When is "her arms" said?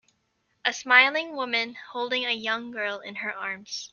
3.17-3.87